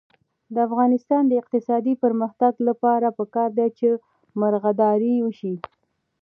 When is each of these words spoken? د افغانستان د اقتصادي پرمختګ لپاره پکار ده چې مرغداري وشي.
د 0.53 0.55
افغانستان 0.67 1.21
د 1.27 1.31
اقتصادي 1.41 1.93
پرمختګ 2.03 2.53
لپاره 2.67 3.07
پکار 3.19 3.49
ده 3.57 3.67
چې 3.77 3.87
مرغداري 4.41 5.15
وشي. 5.25 5.55